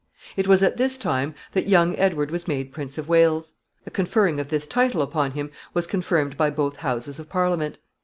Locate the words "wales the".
3.07-3.91